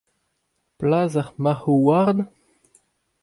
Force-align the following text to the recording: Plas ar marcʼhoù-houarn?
Plas 0.79 1.13
ar 1.21 1.29
marcʼhoù-houarn? 1.43 2.17